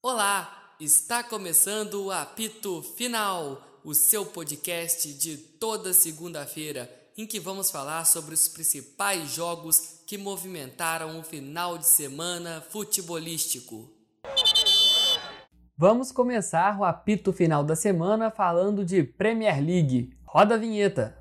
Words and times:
Olá, 0.00 0.76
está 0.78 1.24
começando 1.24 2.04
o 2.04 2.12
Apito 2.12 2.82
Final, 2.96 3.60
o 3.82 3.92
seu 3.92 4.24
podcast 4.24 5.12
de 5.12 5.36
toda 5.36 5.92
segunda-feira, 5.92 6.88
em 7.16 7.26
que 7.26 7.40
vamos 7.40 7.68
falar 7.68 8.04
sobre 8.06 8.32
os 8.32 8.46
principais 8.46 9.28
jogos 9.28 10.04
que 10.06 10.16
movimentaram 10.16 11.18
o 11.18 11.24
final 11.24 11.76
de 11.76 11.86
semana 11.86 12.64
futebolístico. 12.70 13.90
Vamos 15.76 16.12
começar 16.12 16.78
o 16.78 16.84
apito 16.84 17.32
final 17.32 17.64
da 17.64 17.74
semana 17.74 18.30
falando 18.30 18.84
de 18.84 19.02
Premier 19.02 19.60
League. 19.60 20.16
Roda 20.24 20.54
a 20.54 20.58
vinheta. 20.58 21.18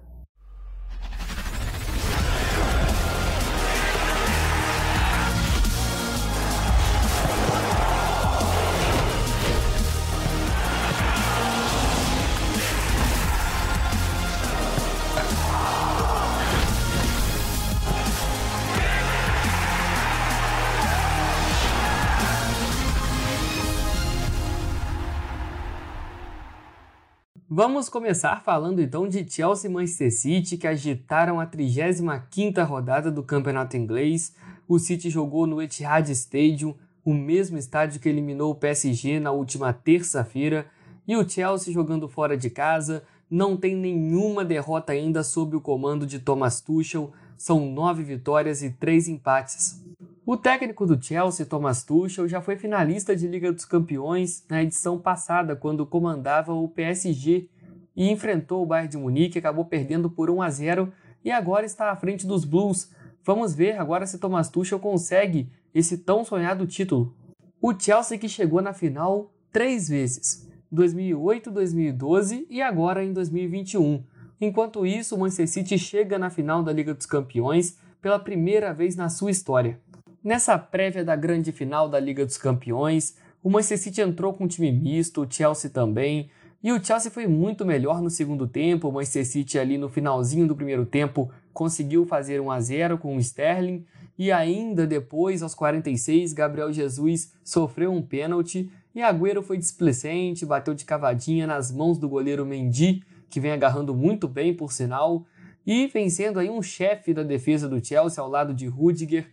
Vamos 27.57 27.89
começar 27.89 28.43
falando 28.43 28.79
então 28.83 29.09
de 29.09 29.27
Chelsea 29.27 29.67
e 29.67 29.73
Manchester 29.73 30.13
City, 30.13 30.57
que 30.57 30.67
agitaram 30.67 31.39
a 31.39 31.47
35ª 31.47 32.63
rodada 32.63 33.11
do 33.11 33.23
Campeonato 33.23 33.75
Inglês. 33.75 34.35
O 34.67 34.77
City 34.77 35.09
jogou 35.09 35.47
no 35.47 35.59
Etihad 35.59 36.07
Stadium, 36.11 36.75
o 37.03 37.15
mesmo 37.15 37.57
estádio 37.57 37.99
que 37.99 38.07
eliminou 38.07 38.51
o 38.51 38.55
PSG 38.55 39.19
na 39.19 39.31
última 39.31 39.73
terça-feira, 39.73 40.67
e 41.07 41.17
o 41.17 41.27
Chelsea 41.27 41.73
jogando 41.73 42.07
fora 42.07 42.37
de 42.37 42.51
casa, 42.51 43.01
não 43.27 43.57
tem 43.57 43.75
nenhuma 43.75 44.45
derrota 44.45 44.93
ainda 44.93 45.23
sob 45.23 45.55
o 45.55 45.61
comando 45.61 46.05
de 46.05 46.19
Thomas 46.19 46.61
Tuchel, 46.61 47.11
são 47.35 47.71
nove 47.71 48.03
vitórias 48.03 48.61
e 48.61 48.69
três 48.69 49.07
empates. 49.07 49.83
O 50.29 50.35
técnico 50.35 50.85
do 50.85 51.01
Chelsea, 51.01 51.45
Thomas 51.45 51.83
Tuchel, 51.83 52.27
já 52.27 52.41
foi 52.41 52.57
finalista 52.57 53.15
de 53.15 53.25
Liga 53.29 53.49
dos 53.49 53.63
Campeões 53.63 54.43
na 54.49 54.61
edição 54.61 54.99
passada, 54.99 55.55
quando 55.55 55.85
comandava 55.85 56.51
o 56.51 56.67
PSG 56.67 57.47
e 57.95 58.11
enfrentou 58.11 58.61
o 58.61 58.65
Bayern 58.65 58.91
de 58.91 58.97
Munique, 58.97 59.39
acabou 59.39 59.63
perdendo 59.63 60.09
por 60.09 60.29
1 60.29 60.41
a 60.41 60.49
0 60.49 60.91
e 61.23 61.31
agora 61.31 61.65
está 61.65 61.91
à 61.91 61.95
frente 61.95 62.27
dos 62.27 62.43
Blues. 62.43 62.91
Vamos 63.23 63.55
ver 63.55 63.79
agora 63.79 64.05
se 64.05 64.19
Thomas 64.19 64.49
Tuchel 64.49 64.79
consegue 64.79 65.49
esse 65.73 65.97
tão 65.99 66.25
sonhado 66.25 66.67
título. 66.67 67.15
O 67.61 67.73
Chelsea 67.73 68.17
que 68.17 68.27
chegou 68.27 68.61
na 68.61 68.73
final 68.73 69.31
três 69.49 69.87
vezes, 69.87 70.45
2008, 70.69 71.49
2012 71.49 72.45
e 72.49 72.61
agora 72.61 73.01
em 73.01 73.13
2021. 73.13 74.03
Enquanto 74.41 74.85
isso, 74.85 75.15
o 75.15 75.19
Manchester 75.19 75.47
City 75.47 75.79
chega 75.79 76.19
na 76.19 76.29
final 76.29 76.61
da 76.61 76.73
Liga 76.73 76.93
dos 76.93 77.05
Campeões 77.05 77.77
pela 78.01 78.19
primeira 78.19 78.73
vez 78.73 78.97
na 78.97 79.07
sua 79.07 79.31
história. 79.31 79.79
Nessa 80.23 80.57
prévia 80.57 81.05
da 81.05 81.15
grande 81.15 81.51
final 81.51 81.87
da 81.87 81.99
Liga 81.99 82.25
dos 82.25 82.37
Campeões, 82.37 83.15
o 83.43 83.49
Manchester 83.49 83.77
City 83.77 84.01
entrou 84.01 84.33
com 84.33 84.45
um 84.45 84.47
time 84.47 84.71
misto, 84.71 85.21
o 85.21 85.27
Chelsea 85.31 85.69
também, 85.69 86.29
e 86.61 86.71
o 86.71 86.83
Chelsea 86.83 87.11
foi 87.11 87.27
muito 87.27 87.65
melhor 87.65 88.01
no 88.01 88.09
segundo 88.09 88.47
tempo. 88.47 88.89
O 88.89 88.91
Manchester 88.91 89.25
City 89.25 89.59
ali 89.59 89.77
no 89.77 89.89
finalzinho 89.89 90.47
do 90.47 90.55
primeiro 90.55 90.85
tempo 90.85 91.31
conseguiu 91.53 92.05
fazer 92.05 92.41
1 92.41 92.51
a 92.51 92.59
0 92.59 92.97
com 92.97 93.15
o 93.15 93.19
Sterling 93.19 93.85
e 94.17 94.31
ainda 94.31 94.87
depois, 94.87 95.43
aos 95.43 95.53
46, 95.53 96.33
Gabriel 96.33 96.73
Jesus 96.73 97.31
sofreu 97.43 97.91
um 97.91 98.01
pênalti 98.01 98.71
e 98.95 99.01
Agüero 99.03 99.43
foi 99.43 99.59
displicente, 99.59 100.45
bateu 100.45 100.73
de 100.73 100.83
cavadinha 100.83 101.45
nas 101.45 101.71
mãos 101.71 101.99
do 101.99 102.09
goleiro 102.09 102.43
Mendy, 102.43 103.03
que 103.29 103.39
vem 103.39 103.51
agarrando 103.51 103.93
muito 103.93 104.27
bem, 104.27 104.55
por 104.55 104.71
sinal, 104.73 105.23
e 105.65 105.85
vencendo 105.85 106.39
aí 106.39 106.49
um 106.49 106.63
chefe 106.63 107.13
da 107.13 107.21
defesa 107.21 107.69
do 107.69 107.83
Chelsea 107.85 108.23
ao 108.23 108.29
lado 108.29 108.55
de 108.55 108.65
Rudiger 108.65 109.29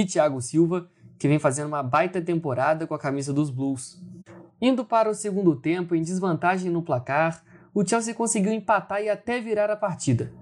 e 0.00 0.06
Thiago 0.06 0.40
Silva, 0.40 0.88
que 1.18 1.26
vem 1.26 1.40
fazendo 1.40 1.66
uma 1.66 1.82
baita 1.82 2.22
temporada 2.22 2.86
com 2.86 2.94
a 2.94 2.98
camisa 2.98 3.32
dos 3.32 3.50
Blues. 3.50 4.00
Indo 4.60 4.84
para 4.84 5.10
o 5.10 5.14
segundo 5.14 5.56
tempo, 5.56 5.94
em 5.94 6.02
desvantagem 6.02 6.70
no 6.70 6.82
placar, 6.82 7.42
o 7.74 7.84
Chelsea 7.84 8.14
conseguiu 8.14 8.52
empatar 8.52 9.02
e 9.02 9.08
até 9.08 9.40
virar 9.40 9.70
a 9.70 9.76
partida. 9.76 10.32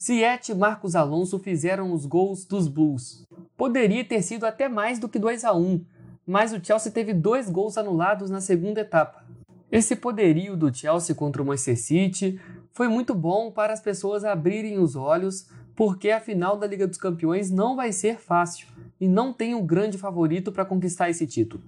Ziyech 0.00 0.52
e 0.52 0.54
Marcos 0.54 0.94
Alonso 0.94 1.40
fizeram 1.40 1.92
os 1.92 2.06
gols 2.06 2.44
dos 2.44 2.68
Blues. 2.68 3.26
Poderia 3.56 4.04
ter 4.04 4.22
sido 4.22 4.46
até 4.46 4.68
mais 4.68 5.00
do 5.00 5.08
que 5.08 5.18
2 5.18 5.44
a 5.44 5.52
1, 5.52 5.84
mas 6.24 6.52
o 6.52 6.64
Chelsea 6.64 6.92
teve 6.92 7.12
dois 7.12 7.50
gols 7.50 7.76
anulados 7.76 8.30
na 8.30 8.40
segunda 8.40 8.80
etapa. 8.80 9.24
Esse 9.72 9.96
poderio 9.96 10.56
do 10.56 10.72
Chelsea 10.72 11.16
contra 11.16 11.42
o 11.42 11.46
Manchester 11.46 11.76
City 11.76 12.40
foi 12.72 12.86
muito 12.86 13.12
bom 13.12 13.50
para 13.50 13.72
as 13.72 13.80
pessoas 13.80 14.24
abrirem 14.24 14.78
os 14.78 14.94
olhos, 14.94 15.48
porque 15.74 16.10
a 16.10 16.20
final 16.20 16.56
da 16.56 16.66
Liga 16.66 16.86
dos 16.86 16.98
Campeões 16.98 17.50
não 17.50 17.74
vai 17.74 17.92
ser 17.92 18.18
fácil 18.18 18.73
e 19.00 19.08
não 19.08 19.32
tem 19.32 19.54
um 19.54 19.64
grande 19.64 19.98
favorito 19.98 20.52
para 20.52 20.64
conquistar 20.64 21.10
esse 21.10 21.26
título. 21.26 21.62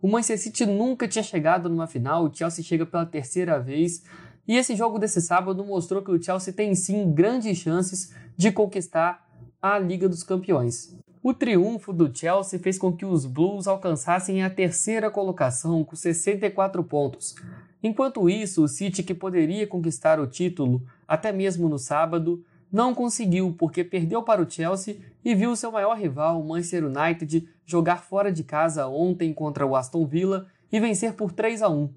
O 0.00 0.08
Manchester 0.08 0.38
City 0.38 0.66
nunca 0.66 1.06
tinha 1.06 1.22
chegado 1.22 1.68
numa 1.68 1.86
final, 1.86 2.24
o 2.24 2.34
Chelsea 2.34 2.64
chega 2.64 2.84
pela 2.84 3.06
terceira 3.06 3.60
vez, 3.60 4.02
e 4.46 4.56
esse 4.56 4.74
jogo 4.74 4.98
desse 4.98 5.20
sábado 5.20 5.64
mostrou 5.64 6.02
que 6.02 6.10
o 6.10 6.20
Chelsea 6.20 6.52
tem 6.52 6.74
sim 6.74 7.12
grandes 7.12 7.58
chances 7.58 8.12
de 8.36 8.50
conquistar 8.50 9.24
a 9.60 9.78
Liga 9.78 10.08
dos 10.08 10.24
Campeões. 10.24 10.96
O 11.22 11.32
triunfo 11.32 11.92
do 11.92 12.12
Chelsea 12.12 12.58
fez 12.58 12.76
com 12.76 12.92
que 12.92 13.04
os 13.04 13.24
Blues 13.24 13.68
alcançassem 13.68 14.42
a 14.42 14.50
terceira 14.50 15.08
colocação 15.08 15.84
com 15.84 15.94
64 15.94 16.82
pontos. 16.82 17.36
Enquanto 17.80 18.28
isso, 18.28 18.64
o 18.64 18.68
City, 18.68 19.04
que 19.04 19.14
poderia 19.14 19.66
conquistar 19.66 20.18
o 20.18 20.26
título 20.26 20.82
até 21.06 21.30
mesmo 21.30 21.68
no 21.68 21.78
sábado, 21.78 22.44
não 22.72 22.92
conseguiu 22.92 23.54
porque 23.56 23.84
perdeu 23.84 24.22
para 24.22 24.42
o 24.42 24.50
Chelsea 24.50 24.96
e 25.24 25.34
viu 25.34 25.54
seu 25.54 25.70
maior 25.70 25.96
rival, 25.96 26.40
o 26.40 26.46
Manchester 26.46 26.84
United, 26.84 27.48
jogar 27.64 28.02
fora 28.02 28.32
de 28.32 28.42
casa 28.42 28.86
ontem 28.86 29.32
contra 29.32 29.66
o 29.66 29.76
Aston 29.76 30.06
Villa 30.06 30.46
e 30.70 30.80
vencer 30.80 31.14
por 31.14 31.32
3 31.32 31.62
a 31.62 31.68
1. 31.68 31.88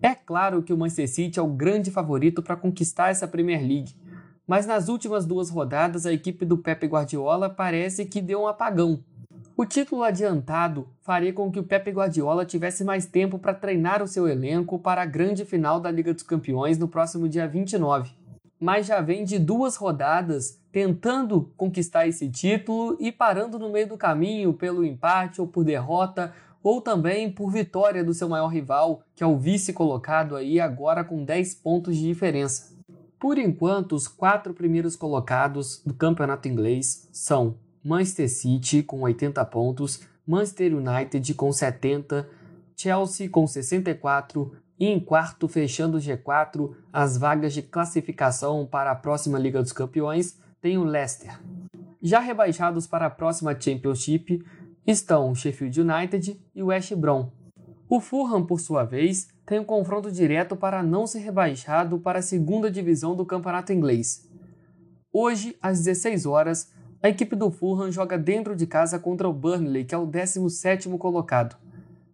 É 0.00 0.14
claro 0.14 0.62
que 0.62 0.72
o 0.72 0.76
Manchester 0.78 1.08
City 1.08 1.38
é 1.38 1.42
o 1.42 1.48
grande 1.48 1.90
favorito 1.90 2.42
para 2.42 2.56
conquistar 2.56 3.10
essa 3.10 3.28
Premier 3.28 3.60
League, 3.60 3.94
mas 4.46 4.66
nas 4.66 4.88
últimas 4.88 5.24
duas 5.26 5.50
rodadas 5.50 6.06
a 6.06 6.12
equipe 6.12 6.44
do 6.44 6.58
Pepe 6.58 6.86
Guardiola 6.86 7.48
parece 7.48 8.04
que 8.04 8.20
deu 8.20 8.42
um 8.42 8.46
apagão. 8.46 9.02
O 9.56 9.66
título 9.66 10.02
adiantado 10.02 10.88
faria 11.02 11.32
com 11.32 11.50
que 11.52 11.60
o 11.60 11.64
Pepe 11.64 11.90
Guardiola 11.90 12.44
tivesse 12.44 12.84
mais 12.84 13.06
tempo 13.06 13.38
para 13.38 13.54
treinar 13.54 14.02
o 14.02 14.08
seu 14.08 14.26
elenco 14.26 14.78
para 14.78 15.02
a 15.02 15.06
grande 15.06 15.44
final 15.44 15.78
da 15.78 15.90
Liga 15.90 16.12
dos 16.12 16.22
Campeões 16.22 16.78
no 16.78 16.88
próximo 16.88 17.28
dia 17.28 17.46
29 17.46 18.22
mas 18.62 18.86
já 18.86 19.00
vem 19.00 19.24
de 19.24 19.40
duas 19.40 19.74
rodadas 19.74 20.61
tentando 20.72 21.52
conquistar 21.54 22.08
esse 22.08 22.28
título 22.30 22.96
e 22.98 23.12
parando 23.12 23.58
no 23.58 23.70
meio 23.70 23.86
do 23.86 23.98
caminho 23.98 24.54
pelo 24.54 24.84
empate 24.84 25.40
ou 25.40 25.46
por 25.46 25.62
derrota 25.62 26.32
ou 26.62 26.80
também 26.80 27.30
por 27.30 27.50
vitória 27.50 28.02
do 28.02 28.14
seu 28.14 28.28
maior 28.28 28.48
rival, 28.48 29.02
que 29.14 29.22
é 29.22 29.26
o 29.26 29.36
vice 29.36 29.72
colocado 29.72 30.34
aí 30.34 30.58
agora 30.58 31.04
com 31.04 31.24
10 31.24 31.56
pontos 31.56 31.96
de 31.96 32.04
diferença. 32.04 32.72
Por 33.20 33.36
enquanto, 33.36 33.94
os 33.94 34.08
quatro 34.08 34.54
primeiros 34.54 34.96
colocados 34.96 35.82
do 35.84 35.92
campeonato 35.92 36.48
inglês 36.48 37.08
são 37.12 37.56
Manchester 37.84 38.30
City 38.30 38.82
com 38.82 39.02
80 39.02 39.44
pontos, 39.44 40.00
Manchester 40.26 40.74
United 40.74 41.34
com 41.34 41.52
70, 41.52 42.28
Chelsea 42.76 43.28
com 43.28 43.46
64, 43.46 44.52
e 44.78 44.86
em 44.86 44.98
quarto, 44.98 45.46
fechando 45.46 45.98
o 45.98 46.00
G4, 46.00 46.74
as 46.92 47.16
vagas 47.16 47.52
de 47.52 47.62
classificação 47.62 48.66
para 48.66 48.90
a 48.90 48.96
próxima 48.96 49.38
Liga 49.38 49.62
dos 49.62 49.72
Campeões 49.72 50.40
tem 50.62 50.78
o 50.78 50.84
Leicester. 50.84 51.38
Já 52.00 52.20
rebaixados 52.20 52.86
para 52.86 53.06
a 53.06 53.10
próxima 53.10 53.58
Championship 53.58 54.42
estão 54.86 55.30
o 55.30 55.34
Sheffield 55.34 55.80
United 55.80 56.40
e 56.54 56.62
o 56.62 56.66
West 56.66 56.94
Brom. 56.94 57.30
O 57.88 58.00
Fulham, 58.00 58.46
por 58.46 58.60
sua 58.60 58.84
vez, 58.84 59.28
tem 59.44 59.58
um 59.58 59.64
confronto 59.64 60.10
direto 60.10 60.54
para 60.54 60.80
não 60.80 61.04
ser 61.04 61.18
rebaixado 61.18 61.98
para 61.98 62.20
a 62.20 62.22
segunda 62.22 62.70
divisão 62.70 63.16
do 63.16 63.26
campeonato 63.26 63.72
inglês. 63.72 64.30
Hoje, 65.12 65.56
às 65.60 65.82
16 65.82 66.26
horas, 66.26 66.72
a 67.02 67.08
equipe 67.08 67.34
do 67.34 67.50
Fulham 67.50 67.90
joga 67.90 68.16
dentro 68.16 68.54
de 68.54 68.66
casa 68.66 69.00
contra 69.00 69.28
o 69.28 69.32
Burnley, 69.32 69.84
que 69.84 69.94
é 69.94 69.98
o 69.98 70.06
17º 70.06 70.96
colocado. 70.96 71.56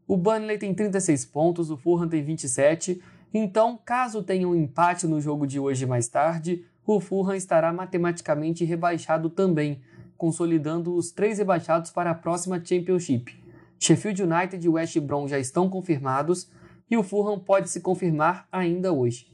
O 0.07 0.17
Burnley 0.17 0.57
tem 0.57 0.73
36 0.73 1.27
pontos, 1.27 1.71
o 1.71 1.77
Fulham 1.77 2.09
tem 2.09 2.25
27. 2.25 3.01
Então, 3.33 3.79
caso 3.85 4.23
tenha 4.23 4.49
um 4.49 4.55
empate 4.55 5.07
no 5.07 5.21
jogo 5.21 5.47
de 5.47 5.61
hoje 5.61 5.85
mais 5.85 6.09
tarde, 6.09 6.65
o 6.97 7.01
Fulham 7.01 7.35
estará 7.35 7.73
matematicamente 7.73 8.65
rebaixado 8.65 9.29
também, 9.29 9.81
consolidando 10.17 10.95
os 10.95 11.11
três 11.11 11.39
rebaixados 11.39 11.91
para 11.91 12.11
a 12.11 12.15
próxima 12.15 12.63
Championship. 12.65 13.39
Sheffield 13.79 14.23
United 14.23 14.65
e 14.65 14.69
West 14.69 14.99
Brom 15.01 15.29
já 15.29 15.39
estão 15.39 15.69
confirmados 15.69 16.51
e 16.91 16.97
o 16.97 17.03
Fulham 17.03 17.39
pode 17.39 17.69
se 17.69 17.81
confirmar 17.81 18.49
ainda 18.51 18.93
hoje. 18.93 19.31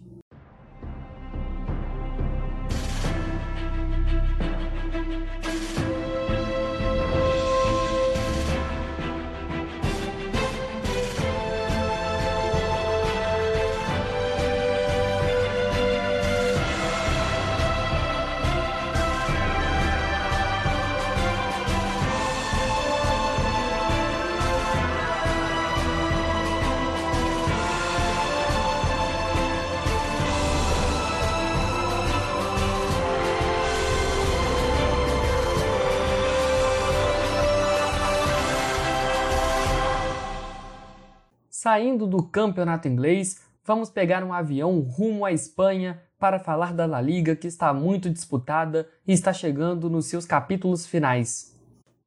Saindo 41.64 42.06
do 42.06 42.22
campeonato 42.22 42.86
inglês, 42.88 43.40
vamos 43.64 43.88
pegar 43.88 44.22
um 44.22 44.34
avião 44.34 44.80
rumo 44.80 45.24
à 45.24 45.32
Espanha 45.32 45.98
para 46.18 46.38
falar 46.38 46.74
da 46.74 46.84
La 46.84 47.00
Liga 47.00 47.34
que 47.34 47.46
está 47.46 47.72
muito 47.72 48.10
disputada 48.10 48.86
e 49.08 49.14
está 49.14 49.32
chegando 49.32 49.88
nos 49.88 50.04
seus 50.04 50.26
capítulos 50.26 50.86
finais. 50.86 51.58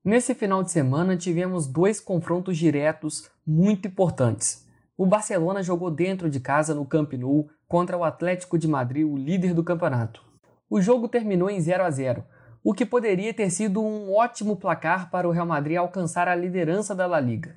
Nesse 0.06 0.36
final 0.36 0.62
de 0.62 0.69
semana 0.69 1.18
tivemos 1.18 1.65
dois 1.65 2.00
confrontos 2.00 2.56
diretos 2.56 3.31
muito 3.48 3.88
importantes. 3.88 4.63
O 4.95 5.07
Barcelona 5.07 5.63
jogou 5.63 5.89
dentro 5.89 6.30
de 6.30 6.39
casa 6.39 6.75
no 6.75 6.86
Camp 6.86 7.13
Nou 7.13 7.50
contra 7.68 7.98
o 7.98 8.04
Atlético 8.04 8.59
de 8.59 8.68
Madrid, 8.68 9.07
o 9.07 9.18
líder 9.18 9.56
do 9.56 9.63
campeonato. 9.63 10.24
O 10.69 10.80
jogo 10.80 11.07
terminou 11.07 11.50
em 11.50 11.59
0 11.59 11.83
a 11.83 11.89
0, 11.89 12.24
o 12.63 12.75
que 12.75 12.86
poderia 12.86 13.33
ter 13.33 13.50
sido 13.50 13.81
um 13.81 14.13
ótimo 14.13 14.56
placar 14.56 15.09
para 15.09 15.27
o 15.27 15.31
Real 15.31 15.48
Madrid 15.48 15.77
alcançar 15.77 16.27
a 16.27 16.36
liderança 16.36 16.94
da 16.94 17.07
La 17.07 17.19
Liga. 17.19 17.56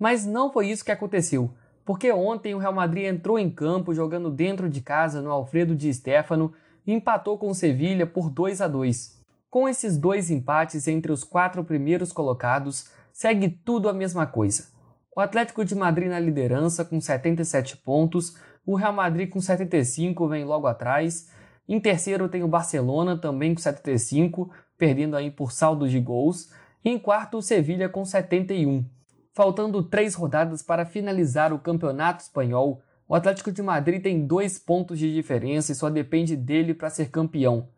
Mas 0.00 0.26
não 0.26 0.52
foi 0.52 0.68
isso 0.68 0.84
que 0.84 0.90
aconteceu 0.90 1.54
porque 1.90 2.12
ontem 2.12 2.54
o 2.54 2.58
Real 2.58 2.72
Madrid 2.72 3.06
entrou 3.06 3.36
em 3.36 3.50
campo 3.50 3.92
jogando 3.92 4.30
dentro 4.30 4.70
de 4.70 4.80
casa 4.80 5.20
no 5.20 5.32
Alfredo 5.32 5.74
Di 5.74 5.92
Stefano 5.92 6.52
e 6.86 6.92
empatou 6.92 7.36
com 7.36 7.48
o 7.48 7.54
Sevilha 7.54 8.06
por 8.06 8.30
2 8.30 8.60
a 8.60 8.68
2. 8.68 9.20
Com 9.50 9.68
esses 9.68 9.96
dois 9.96 10.30
empates 10.30 10.86
entre 10.86 11.10
os 11.10 11.24
quatro 11.24 11.64
primeiros 11.64 12.12
colocados, 12.12 12.88
segue 13.12 13.48
tudo 13.48 13.88
a 13.88 13.92
mesma 13.92 14.24
coisa. 14.24 14.68
O 15.16 15.20
Atlético 15.20 15.64
de 15.64 15.74
Madrid 15.74 16.08
na 16.08 16.20
liderança 16.20 16.84
com 16.84 17.00
77 17.00 17.78
pontos, 17.78 18.36
o 18.64 18.76
Real 18.76 18.92
Madrid 18.92 19.28
com 19.28 19.40
75 19.40 20.28
vem 20.28 20.44
logo 20.44 20.68
atrás. 20.68 21.28
Em 21.68 21.80
terceiro 21.80 22.28
tem 22.28 22.44
o 22.44 22.48
Barcelona 22.48 23.18
também 23.18 23.52
com 23.52 23.60
75, 23.60 24.48
perdendo 24.78 25.16
aí 25.16 25.28
por 25.28 25.50
saldos 25.50 25.90
de 25.90 25.98
gols. 25.98 26.52
E 26.84 26.90
em 26.90 27.00
quarto 27.00 27.38
o 27.38 27.42
Sevilha 27.42 27.88
com 27.88 28.04
71. 28.04 28.99
Faltando 29.32 29.82
três 29.82 30.14
rodadas 30.14 30.60
para 30.60 30.84
finalizar 30.84 31.52
o 31.52 31.58
Campeonato 31.58 32.22
Espanhol, 32.22 32.82
o 33.06 33.14
Atlético 33.14 33.52
de 33.52 33.62
Madrid 33.62 34.02
tem 34.02 34.26
dois 34.26 34.58
pontos 34.58 34.98
de 34.98 35.12
diferença 35.14 35.70
e 35.70 35.74
só 35.74 35.88
depende 35.88 36.36
dele 36.36 36.74
para 36.74 36.90
ser 36.90 37.10
campeão. 37.10 37.68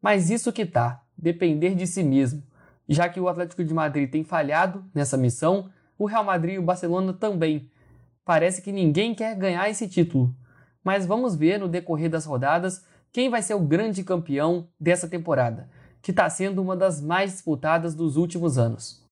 Mas 0.00 0.30
isso 0.30 0.52
que 0.52 0.64
tá, 0.64 1.02
depender 1.18 1.74
de 1.74 1.86
si 1.86 2.02
mesmo. 2.04 2.42
Já 2.88 3.08
que 3.08 3.20
o 3.20 3.28
Atlético 3.28 3.64
de 3.64 3.74
Madrid 3.74 4.08
tem 4.08 4.22
falhado 4.22 4.84
nessa 4.94 5.16
missão, 5.16 5.68
o 5.98 6.06
Real 6.06 6.24
Madrid 6.24 6.54
e 6.54 6.58
o 6.58 6.62
Barcelona 6.62 7.12
também. 7.12 7.70
Parece 8.24 8.62
que 8.62 8.72
ninguém 8.72 9.14
quer 9.14 9.36
ganhar 9.36 9.68
esse 9.68 9.88
título. 9.88 10.34
Mas 10.82 11.06
vamos 11.06 11.34
ver 11.34 11.58
no 11.58 11.68
decorrer 11.68 12.08
das 12.08 12.24
rodadas 12.24 12.84
quem 13.12 13.28
vai 13.28 13.42
ser 13.42 13.54
o 13.54 13.60
grande 13.60 14.04
campeão 14.04 14.68
dessa 14.78 15.08
temporada, 15.08 15.68
que 16.00 16.12
está 16.12 16.30
sendo 16.30 16.62
uma 16.62 16.76
das 16.76 17.00
mais 17.00 17.32
disputadas 17.32 17.94
dos 17.94 18.16
últimos 18.16 18.56
anos. 18.56 19.04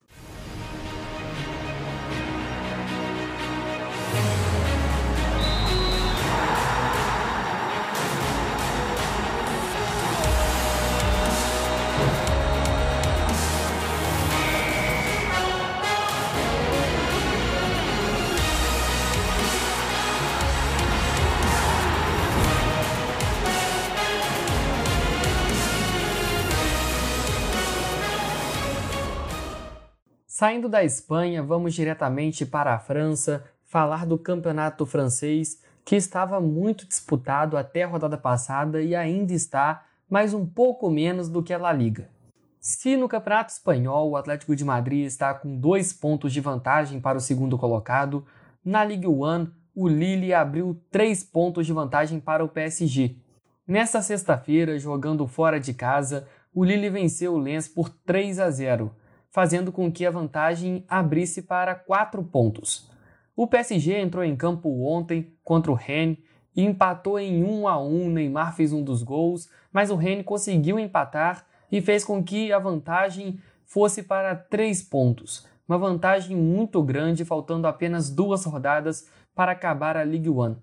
Saindo 30.38 30.68
da 30.68 30.84
Espanha, 30.84 31.42
vamos 31.42 31.74
diretamente 31.74 32.46
para 32.46 32.72
a 32.72 32.78
França 32.78 33.42
falar 33.64 34.06
do 34.06 34.16
campeonato 34.16 34.86
francês 34.86 35.60
que 35.84 35.96
estava 35.96 36.40
muito 36.40 36.86
disputado 36.86 37.56
até 37.56 37.82
a 37.82 37.88
rodada 37.88 38.16
passada 38.16 38.80
e 38.80 38.94
ainda 38.94 39.32
está, 39.32 39.84
mas 40.08 40.32
um 40.32 40.46
pouco 40.46 40.88
menos 40.88 41.28
do 41.28 41.42
que 41.42 41.52
a 41.52 41.58
La 41.58 41.72
Liga. 41.72 42.08
Se 42.60 42.96
no 42.96 43.08
Campeonato 43.08 43.50
Espanhol 43.50 44.10
o 44.10 44.16
Atlético 44.16 44.54
de 44.54 44.64
Madrid 44.64 45.06
está 45.06 45.34
com 45.34 45.58
dois 45.58 45.92
pontos 45.92 46.32
de 46.32 46.40
vantagem 46.40 47.00
para 47.00 47.18
o 47.18 47.20
segundo 47.20 47.58
colocado, 47.58 48.24
na 48.64 48.84
Ligue 48.84 49.08
1 49.08 49.50
o 49.74 49.88
Lille 49.88 50.32
abriu 50.32 50.80
três 50.88 51.24
pontos 51.24 51.66
de 51.66 51.72
vantagem 51.72 52.20
para 52.20 52.44
o 52.44 52.48
PSG. 52.48 53.16
Nesta 53.66 54.00
sexta-feira, 54.00 54.78
jogando 54.78 55.26
fora 55.26 55.58
de 55.58 55.74
casa, 55.74 56.28
o 56.54 56.62
Lille 56.62 56.90
venceu 56.90 57.34
o 57.34 57.38
Lens 57.38 57.66
por 57.66 57.88
3 57.88 58.38
a 58.38 58.48
0 58.48 58.94
fazendo 59.30 59.70
com 59.70 59.90
que 59.90 60.06
a 60.06 60.10
vantagem 60.10 60.84
abrisse 60.88 61.42
para 61.42 61.74
quatro 61.74 62.22
pontos. 62.22 62.90
O 63.36 63.46
PSG 63.46 63.96
entrou 63.98 64.24
em 64.24 64.34
campo 64.34 64.84
ontem 64.84 65.32
contra 65.44 65.70
o 65.70 65.74
Rennes 65.74 66.18
e 66.56 66.64
empatou 66.64 67.18
em 67.18 67.44
1 67.44 67.68
a 67.68 67.80
1. 67.80 68.10
Neymar 68.10 68.56
fez 68.56 68.72
um 68.72 68.82
dos 68.82 69.02
gols, 69.02 69.48
mas 69.72 69.90
o 69.90 69.96
Rennes 69.96 70.24
conseguiu 70.24 70.78
empatar 70.78 71.46
e 71.70 71.80
fez 71.80 72.04
com 72.04 72.22
que 72.22 72.52
a 72.52 72.58
vantagem 72.58 73.38
fosse 73.64 74.02
para 74.02 74.34
três 74.34 74.82
pontos. 74.82 75.46
Uma 75.68 75.78
vantagem 75.78 76.36
muito 76.36 76.82
grande, 76.82 77.24
faltando 77.24 77.66
apenas 77.66 78.10
duas 78.10 78.44
rodadas 78.44 79.06
para 79.34 79.52
acabar 79.52 79.96
a 79.96 80.02
Ligue 80.02 80.30
1. 80.30 80.56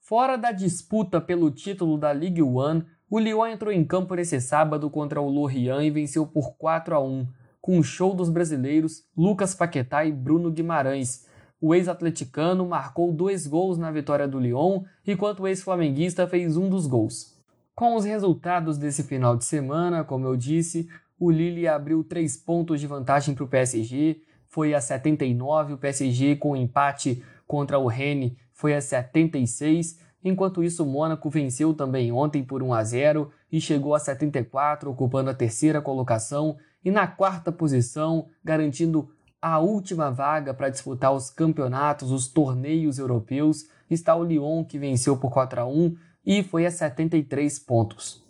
Fora 0.00 0.36
da 0.36 0.52
disputa 0.52 1.20
pelo 1.20 1.50
título 1.50 1.96
da 1.96 2.12
Ligue 2.12 2.42
1, 2.42 2.82
o 3.10 3.18
Lyon 3.18 3.46
entrou 3.46 3.72
em 3.72 3.84
campo 3.84 4.14
nesse 4.14 4.40
sábado 4.40 4.88
contra 4.90 5.20
o 5.20 5.28
Lorient 5.28 5.82
e 5.82 5.90
venceu 5.90 6.26
por 6.26 6.56
4 6.56 6.94
a 6.94 7.00
1 7.00 7.26
com 7.60 7.78
o 7.78 7.82
show 7.82 8.14
dos 8.14 8.30
brasileiros 8.30 9.04
Lucas 9.16 9.54
Paquetá 9.54 10.04
e 10.04 10.12
Bruno 10.12 10.50
Guimarães. 10.50 11.26
O 11.60 11.74
ex-atleticano 11.74 12.66
marcou 12.66 13.12
dois 13.12 13.46
gols 13.46 13.76
na 13.76 13.90
vitória 13.90 14.26
do 14.26 14.40
Lyon, 14.40 14.82
enquanto 15.06 15.40
o 15.40 15.48
ex-flamenguista 15.48 16.26
fez 16.26 16.56
um 16.56 16.68
dos 16.68 16.86
gols. 16.86 17.38
Com 17.74 17.96
os 17.96 18.04
resultados 18.04 18.78
desse 18.78 19.02
final 19.02 19.36
de 19.36 19.44
semana, 19.44 20.02
como 20.02 20.26
eu 20.26 20.36
disse, 20.36 20.88
o 21.18 21.30
Lille 21.30 21.68
abriu 21.68 22.02
três 22.02 22.36
pontos 22.36 22.80
de 22.80 22.86
vantagem 22.86 23.34
para 23.34 23.44
o 23.44 23.48
PSG, 23.48 24.22
foi 24.46 24.74
a 24.74 24.80
79, 24.80 25.74
o 25.74 25.78
PSG 25.78 26.36
com 26.36 26.56
empate 26.56 27.22
contra 27.46 27.78
o 27.78 27.86
Rennes 27.86 28.32
foi 28.52 28.74
a 28.74 28.80
76, 28.80 29.98
enquanto 30.22 30.62
isso 30.62 30.82
o 30.82 30.86
Mônaco 30.86 31.30
venceu 31.30 31.72
também 31.72 32.12
ontem 32.12 32.44
por 32.44 32.62
1 32.62 32.74
a 32.74 32.84
0 32.84 33.30
e 33.50 33.60
chegou 33.60 33.94
a 33.94 33.98
74, 33.98 34.90
ocupando 34.90 35.30
a 35.30 35.34
terceira 35.34 35.80
colocação 35.80 36.56
e 36.84 36.90
na 36.90 37.06
quarta 37.06 37.50
posição, 37.52 38.28
garantindo 38.44 39.10
a 39.40 39.58
última 39.58 40.10
vaga 40.10 40.52
para 40.52 40.68
disputar 40.68 41.12
os 41.12 41.30
campeonatos, 41.30 42.10
os 42.10 42.28
torneios 42.28 42.98
europeus, 42.98 43.66
está 43.90 44.14
o 44.14 44.24
Lyon, 44.24 44.64
que 44.64 44.78
venceu 44.78 45.16
por 45.16 45.30
4 45.30 45.60
a 45.60 45.66
1 45.66 45.96
e 46.24 46.42
foi 46.42 46.66
a 46.66 46.70
73 46.70 47.58
pontos. 47.58 48.22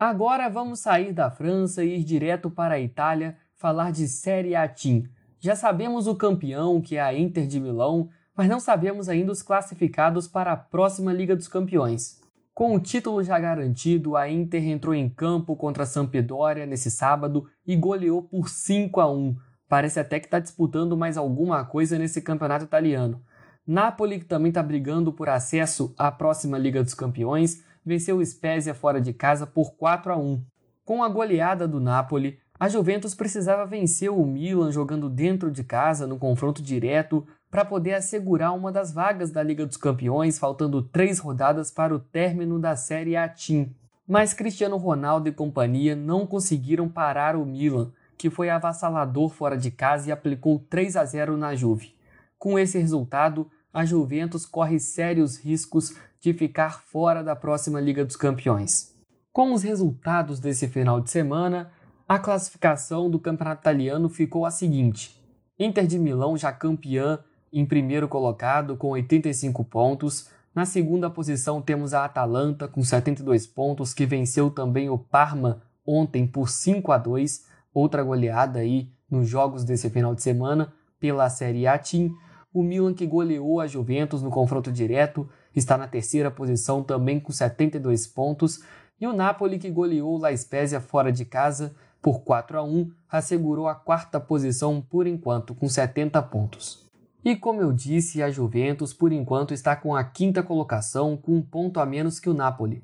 Agora 0.00 0.48
vamos 0.48 0.80
sair 0.80 1.12
da 1.12 1.30
França 1.30 1.84
e 1.84 1.98
ir 1.98 2.04
direto 2.04 2.50
para 2.50 2.76
a 2.76 2.80
Itália 2.80 3.36
falar 3.54 3.92
de 3.92 4.08
Série 4.08 4.56
A 4.56 4.66
Team. 4.66 5.02
Já 5.38 5.54
sabemos 5.54 6.06
o 6.06 6.14
campeão, 6.14 6.80
que 6.80 6.96
é 6.96 7.02
a 7.02 7.12
Inter 7.12 7.46
de 7.46 7.60
Milão, 7.60 8.08
mas 8.34 8.48
não 8.48 8.58
sabemos 8.58 9.10
ainda 9.10 9.30
os 9.30 9.42
classificados 9.42 10.26
para 10.26 10.52
a 10.52 10.56
próxima 10.56 11.12
Liga 11.12 11.36
dos 11.36 11.48
Campeões. 11.48 12.18
Com 12.54 12.74
o 12.74 12.80
título 12.80 13.22
já 13.22 13.38
garantido, 13.38 14.16
a 14.16 14.26
Inter 14.26 14.66
entrou 14.68 14.94
em 14.94 15.06
campo 15.06 15.54
contra 15.54 15.82
a 15.82 15.86
Sampdoria 15.86 16.64
nesse 16.64 16.90
sábado 16.90 17.46
e 17.66 17.76
goleou 17.76 18.22
por 18.22 18.48
5 18.48 19.02
a 19.02 19.12
1. 19.12 19.36
Parece 19.68 20.00
até 20.00 20.18
que 20.18 20.28
está 20.28 20.38
disputando 20.38 20.96
mais 20.96 21.18
alguma 21.18 21.62
coisa 21.66 21.98
nesse 21.98 22.22
campeonato 22.22 22.64
italiano. 22.64 23.22
Napoli, 23.66 24.18
que 24.18 24.24
também 24.24 24.48
está 24.48 24.62
brigando 24.62 25.12
por 25.12 25.28
acesso 25.28 25.94
à 25.98 26.10
próxima 26.10 26.56
Liga 26.56 26.82
dos 26.82 26.94
Campeões, 26.94 27.62
venceu 27.84 28.18
o 28.18 28.24
Spezia 28.26 28.74
fora 28.74 29.00
de 29.00 29.12
casa 29.12 29.46
por 29.46 29.72
4 29.76 30.12
a 30.12 30.16
1. 30.16 30.44
Com 30.84 31.02
a 31.02 31.08
goleada 31.08 31.68
do 31.68 31.80
Napoli, 31.80 32.38
a 32.58 32.68
Juventus 32.68 33.14
precisava 33.14 33.64
vencer 33.64 34.10
o 34.10 34.24
Milan 34.26 34.70
jogando 34.70 35.08
dentro 35.08 35.50
de 35.50 35.64
casa 35.64 36.06
no 36.06 36.18
confronto 36.18 36.62
direto 36.62 37.26
para 37.50 37.64
poder 37.64 37.94
assegurar 37.94 38.54
uma 38.54 38.70
das 38.70 38.92
vagas 38.92 39.30
da 39.30 39.42
Liga 39.42 39.66
dos 39.66 39.76
Campeões, 39.76 40.38
faltando 40.38 40.82
três 40.82 41.18
rodadas 41.18 41.70
para 41.70 41.94
o 41.94 41.98
término 41.98 42.58
da 42.58 42.76
Série 42.76 43.16
A 43.16 43.28
Team. 43.28 43.70
Mas 44.06 44.34
Cristiano 44.34 44.76
Ronaldo 44.76 45.28
e 45.28 45.32
companhia 45.32 45.96
não 45.96 46.26
conseguiram 46.26 46.88
parar 46.88 47.34
o 47.34 47.46
Milan, 47.46 47.92
que 48.18 48.28
foi 48.28 48.50
avassalador 48.50 49.30
fora 49.30 49.56
de 49.56 49.70
casa 49.70 50.08
e 50.08 50.12
aplicou 50.12 50.58
3 50.68 50.96
a 50.96 51.04
0 51.04 51.36
na 51.36 51.54
Juve. 51.54 51.94
Com 52.38 52.58
esse 52.58 52.78
resultado, 52.78 53.50
a 53.72 53.84
Juventus 53.84 54.44
corre 54.44 54.78
sérios 54.78 55.38
riscos 55.38 55.96
de 56.20 56.34
ficar 56.34 56.82
fora 56.82 57.24
da 57.24 57.34
próxima 57.34 57.80
Liga 57.80 58.04
dos 58.04 58.16
Campeões. 58.16 58.94
Com 59.32 59.54
os 59.54 59.62
resultados 59.62 60.38
desse 60.38 60.68
final 60.68 61.00
de 61.00 61.10
semana, 61.10 61.70
a 62.08 62.18
classificação 62.18 63.08
do 63.08 63.18
campeonato 63.18 63.62
italiano 63.62 64.08
ficou 64.08 64.44
a 64.44 64.50
seguinte: 64.50 65.18
Inter 65.58 65.86
de 65.86 65.98
Milão 65.98 66.36
já 66.36 66.52
campeã 66.52 67.18
em 67.52 67.64
primeiro 67.64 68.08
colocado 68.08 68.76
com 68.76 68.88
85 68.88 69.64
pontos. 69.64 70.28
Na 70.54 70.64
segunda 70.64 71.08
posição 71.08 71.62
temos 71.62 71.94
a 71.94 72.04
Atalanta 72.04 72.66
com 72.66 72.82
72 72.82 73.46
pontos, 73.46 73.94
que 73.94 74.04
venceu 74.04 74.50
também 74.50 74.90
o 74.90 74.98
Parma 74.98 75.62
ontem 75.86 76.26
por 76.26 76.48
5 76.48 76.90
a 76.92 76.98
2, 76.98 77.46
outra 77.72 78.02
goleada 78.02 78.58
aí 78.58 78.90
nos 79.08 79.28
jogos 79.28 79.64
desse 79.64 79.88
final 79.90 80.14
de 80.14 80.22
semana 80.22 80.72
pela 80.98 81.30
Série 81.30 81.66
A 81.66 81.78
Team. 81.78 82.10
O 82.52 82.62
Milan 82.62 82.92
que 82.92 83.06
goleou 83.06 83.60
a 83.60 83.66
Juventus 83.66 84.22
no 84.22 84.30
confronto 84.30 84.72
direto 84.72 85.28
está 85.54 85.76
na 85.76 85.86
terceira 85.86 86.30
posição 86.30 86.82
também 86.82 87.18
com 87.18 87.32
72 87.32 88.06
pontos 88.06 88.62
e 89.00 89.06
o 89.06 89.12
Napoli 89.12 89.58
que 89.58 89.70
goleou 89.70 90.18
La 90.18 90.36
Spezia 90.36 90.80
fora 90.80 91.10
de 91.10 91.24
casa 91.24 91.74
por 92.02 92.20
4 92.20 92.58
a 92.58 92.62
1 92.62 92.90
assegurou 93.10 93.68
a 93.68 93.74
quarta 93.74 94.18
posição 94.20 94.80
por 94.80 95.06
enquanto 95.06 95.54
com 95.54 95.68
70 95.68 96.20
pontos. 96.22 96.86
E 97.22 97.36
como 97.36 97.60
eu 97.60 97.72
disse, 97.72 98.22
a 98.22 98.30
Juventus 98.30 98.94
por 98.94 99.12
enquanto 99.12 99.52
está 99.52 99.76
com 99.76 99.94
a 99.94 100.02
quinta 100.02 100.42
colocação 100.42 101.16
com 101.16 101.36
um 101.36 101.42
ponto 101.42 101.78
a 101.78 101.84
menos 101.84 102.18
que 102.18 102.30
o 102.30 102.34
Napoli. 102.34 102.82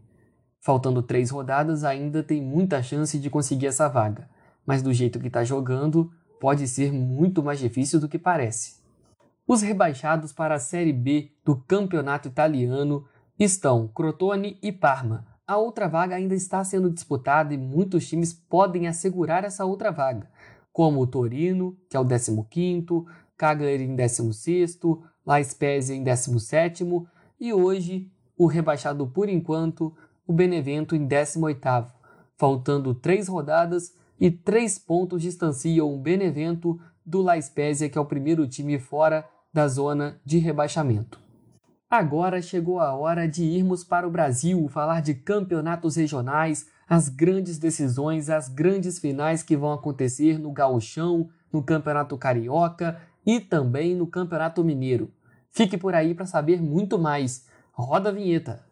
Faltando 0.61 1.03
três 1.03 1.31
rodadas, 1.31 1.85
ainda 1.85 2.23
tem 2.23 2.43
muita 2.43 2.83
chance 2.83 3.19
de 3.19 3.31
conseguir 3.31 3.69
essa 3.69 3.89
vaga, 3.89 4.29
mas 4.67 4.83
do 4.83 4.93
jeito 4.93 5.19
que 5.21 5.29
está 5.29 5.45
jogando, 5.45 6.11
pode 6.41 6.67
ser 6.69 6.93
muito 6.93 7.43
mais 7.43 7.59
difícil 7.59 7.99
do 7.99 8.09
que 8.09 8.19
parece. 8.19 8.77
Os 9.49 9.63
rebaixados 9.63 10.33
para 10.33 10.57
a 10.57 10.59
Série 10.59 10.93
B 10.93 11.31
do 11.45 11.55
campeonato 11.55 12.27
italiano 12.27 13.07
estão 13.39 13.87
Crotone 13.87 14.59
e 14.61 14.73
Parma. 14.73 15.25
A 15.47 15.57
outra 15.57 15.87
vaga 15.87 16.17
ainda 16.17 16.35
está 16.35 16.65
sendo 16.65 16.91
disputada 16.91 17.55
e 17.55 17.57
muitos 17.57 18.09
times 18.09 18.33
podem 18.35 18.89
assegurar 18.89 19.45
essa 19.45 19.65
outra 19.65 19.93
vaga, 19.93 20.29
como 20.73 21.01
o 21.01 21.07
Torino, 21.07 21.79
que 21.89 21.97
é 21.97 22.01
o 22.01 22.05
15º, 22.05 23.05
Cagliari 23.37 23.85
em 23.85 23.95
16 23.95 24.81
La 25.25 25.41
Spezia 25.45 25.95
em 25.95 26.03
17 26.03 26.85
e 27.39 27.53
hoje 27.53 28.11
o 28.37 28.47
rebaixado 28.47 29.07
por 29.07 29.29
enquanto, 29.29 29.97
o 30.27 30.33
Benevento 30.33 30.97
em 30.97 31.07
18 31.07 31.87
faltando 32.37 32.93
três 32.97 33.29
rodadas 33.29 33.95
e 34.19 34.29
três 34.29 34.77
pontos 34.77 35.23
distanciam 35.23 35.95
o 35.95 36.01
Benevento 36.01 36.81
do 37.05 37.23
La 37.23 37.41
Spezia, 37.41 37.89
que 37.89 37.97
é 37.97 38.01
o 38.01 38.05
primeiro 38.05 38.49
time 38.49 38.77
fora 38.81 39.25
da 39.57 39.67
zona 39.69 40.21
de 40.23 40.37
rebaixamento. 40.37 41.19
Agora 41.89 42.43
chegou 42.43 42.79
a 42.79 42.95
hora 42.95 43.27
de 43.27 43.43
irmos 43.43 43.83
para 43.83 44.07
o 44.07 44.11
Brasil 44.11 44.69
falar 44.69 45.01
de 45.01 45.15
campeonatos 45.15 45.97
regionais, 45.97 46.67
as 46.87 47.09
grandes 47.09 47.57
decisões, 47.57 48.29
as 48.29 48.51
grandes 48.51 48.99
finais 48.99 49.43
que 49.43 49.57
vão 49.57 49.73
acontecer 49.73 50.39
no 50.39 50.53
Gauchão, 50.53 51.31
no 51.51 51.63
Campeonato 51.63 52.19
Carioca 52.19 53.01
e 53.25 53.41
também 53.41 53.97
no 53.97 54.07
Campeonato 54.07 54.63
Mineiro. 54.63 55.11
Fique 55.51 55.79
por 55.79 55.95
aí 55.95 56.15
para 56.15 56.27
saber 56.27 56.61
muito 56.61 56.99
mais. 56.99 57.47
Roda 57.73 58.11
a 58.11 58.13
vinheta! 58.13 58.66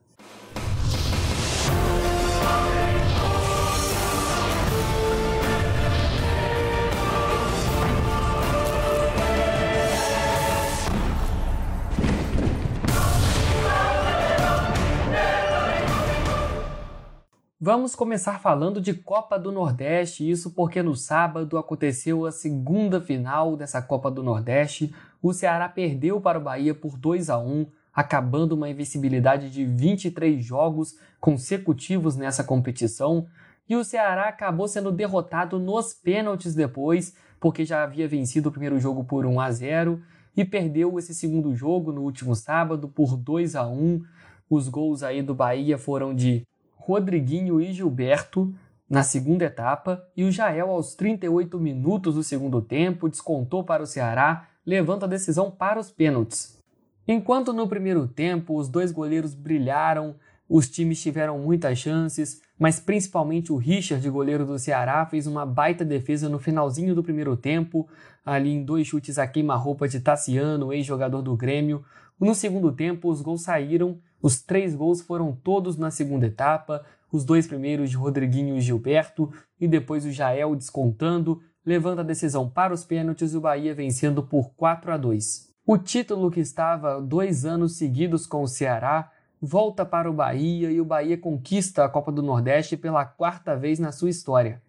Vamos 17.66 17.94
começar 17.94 18.40
falando 18.40 18.78
de 18.78 18.92
Copa 18.92 19.38
do 19.38 19.50
Nordeste, 19.50 20.30
isso 20.30 20.50
porque 20.50 20.82
no 20.82 20.94
sábado 20.94 21.56
aconteceu 21.56 22.26
a 22.26 22.30
segunda 22.30 23.00
final 23.00 23.56
dessa 23.56 23.80
Copa 23.80 24.10
do 24.10 24.22
Nordeste. 24.22 24.94
O 25.22 25.32
Ceará 25.32 25.66
perdeu 25.66 26.20
para 26.20 26.38
o 26.38 26.42
Bahia 26.42 26.74
por 26.74 26.98
2 26.98 27.30
a 27.30 27.38
1, 27.38 27.66
acabando 27.90 28.52
uma 28.52 28.68
invencibilidade 28.68 29.48
de 29.48 29.64
23 29.64 30.44
jogos 30.44 30.98
consecutivos 31.18 32.16
nessa 32.16 32.44
competição. 32.44 33.26
E 33.66 33.74
o 33.74 33.82
Ceará 33.82 34.28
acabou 34.28 34.68
sendo 34.68 34.92
derrotado 34.92 35.58
nos 35.58 35.94
pênaltis 35.94 36.54
depois, 36.54 37.16
porque 37.40 37.64
já 37.64 37.82
havia 37.82 38.06
vencido 38.06 38.50
o 38.50 38.52
primeiro 38.52 38.78
jogo 38.78 39.04
por 39.04 39.24
1 39.24 39.40
a 39.40 39.50
0 39.50 40.02
e 40.36 40.44
perdeu 40.44 40.98
esse 40.98 41.14
segundo 41.14 41.54
jogo 41.54 41.92
no 41.92 42.02
último 42.02 42.34
sábado 42.34 42.90
por 42.90 43.16
2 43.16 43.56
a 43.56 43.66
1. 43.66 44.02
Os 44.50 44.68
gols 44.68 45.02
aí 45.02 45.22
do 45.22 45.34
Bahia 45.34 45.78
foram 45.78 46.14
de 46.14 46.46
Rodriguinho 46.86 47.62
e 47.62 47.72
Gilberto 47.72 48.54
na 48.88 49.02
segunda 49.02 49.46
etapa 49.46 50.06
e 50.14 50.22
o 50.22 50.30
Jael 50.30 50.68
aos 50.68 50.94
38 50.94 51.58
minutos 51.58 52.14
do 52.14 52.22
segundo 52.22 52.60
tempo 52.60 53.08
descontou 53.08 53.64
para 53.64 53.82
o 53.82 53.86
Ceará, 53.86 54.48
levando 54.66 55.04
a 55.04 55.08
decisão 55.08 55.50
para 55.50 55.80
os 55.80 55.90
pênaltis. 55.90 56.60
Enquanto 57.08 57.54
no 57.54 57.66
primeiro 57.66 58.06
tempo 58.06 58.58
os 58.58 58.68
dois 58.68 58.92
goleiros 58.92 59.34
brilharam, 59.34 60.14
os 60.46 60.68
times 60.68 61.00
tiveram 61.00 61.38
muitas 61.38 61.78
chances, 61.78 62.42
mas 62.58 62.78
principalmente 62.78 63.50
o 63.50 63.56
Richard, 63.56 64.06
goleiro 64.10 64.44
do 64.44 64.58
Ceará, 64.58 65.06
fez 65.06 65.26
uma 65.26 65.46
baita 65.46 65.86
defesa 65.86 66.28
no 66.28 66.38
finalzinho 66.38 66.94
do 66.94 67.02
primeiro 67.02 67.34
tempo, 67.34 67.88
ali 68.26 68.50
em 68.50 68.62
dois 68.62 68.86
chutes 68.86 69.18
a 69.18 69.26
queima-roupa 69.26 69.88
de 69.88 70.00
Tassiano, 70.00 70.70
ex-jogador 70.70 71.22
do 71.22 71.34
Grêmio. 71.34 71.82
No 72.20 72.34
segundo 72.34 72.70
tempo, 72.70 73.10
os 73.10 73.22
gols 73.22 73.42
saíram, 73.42 73.98
os 74.24 74.40
três 74.40 74.74
gols 74.74 75.02
foram 75.02 75.32
todos 75.32 75.76
na 75.76 75.90
segunda 75.90 76.24
etapa, 76.24 76.82
os 77.12 77.26
dois 77.26 77.46
primeiros 77.46 77.90
de 77.90 77.98
Rodriguinho 77.98 78.56
e 78.56 78.60
Gilberto, 78.62 79.30
e 79.60 79.68
depois 79.68 80.06
o 80.06 80.10
Jael 80.10 80.56
descontando, 80.56 81.42
levando 81.62 81.98
a 81.98 82.02
decisão 82.02 82.48
para 82.48 82.72
os 82.72 82.86
pênaltis 82.86 83.34
e 83.34 83.36
o 83.36 83.40
Bahia 83.42 83.74
vencendo 83.74 84.22
por 84.22 84.54
4 84.54 84.92
a 84.92 84.96
2. 84.96 85.50
O 85.66 85.76
título 85.76 86.30
que 86.30 86.40
estava 86.40 87.02
dois 87.02 87.44
anos 87.44 87.76
seguidos 87.76 88.26
com 88.26 88.42
o 88.42 88.48
Ceará 88.48 89.12
volta 89.42 89.84
para 89.84 90.10
o 90.10 90.14
Bahia 90.14 90.70
e 90.70 90.80
o 90.80 90.86
Bahia 90.86 91.18
conquista 91.18 91.84
a 91.84 91.88
Copa 91.90 92.10
do 92.10 92.22
Nordeste 92.22 92.78
pela 92.78 93.04
quarta 93.04 93.54
vez 93.54 93.78
na 93.78 93.92
sua 93.92 94.08
história. 94.08 94.62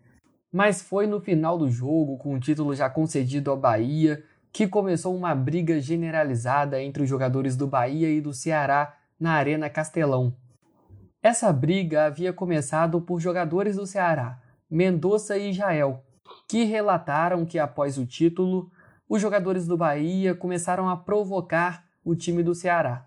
Mas 0.51 0.81
foi 0.81 1.07
no 1.07 1.21
final 1.21 1.57
do 1.57 1.71
jogo, 1.71 2.17
com 2.17 2.35
o 2.35 2.39
título 2.41 2.75
já 2.75 2.89
concedido 2.89 3.51
ao 3.51 3.57
Bahia, 3.57 4.21
que 4.51 4.67
começou 4.67 5.15
uma 5.15 5.33
briga 5.33 5.79
generalizada 5.79 6.83
entre 6.83 7.03
os 7.03 7.09
jogadores 7.09 7.55
do 7.55 7.67
Bahia 7.67 8.09
e 8.09 8.19
do 8.19 8.33
Ceará 8.33 8.93
na 9.19 9.34
Arena 9.34 9.69
Castelão. 9.69 10.36
Essa 11.22 11.51
briga 11.51 12.05
havia 12.05 12.31
começado 12.34 13.01
por 13.01 13.19
jogadores 13.19 13.75
do 13.77 13.88
Ceará, 13.88 14.39
Mendonça 14.69 15.38
e 15.38 15.53
Jael, 15.53 16.03
que 16.48 16.63
relataram 16.63 17.45
que 17.45 17.57
após 17.57 17.98
o 17.98 18.05
título, 18.05 18.69
os 19.07 19.22
jogadores 19.22 19.65
do 19.65 19.77
Bahia 19.77 20.36
começaram 20.36 20.89
a 20.89 20.98
provocar 20.98 21.86
o 22.03 22.15
time 22.15 22.43
do 22.43 22.53
Ceará. 22.53 23.05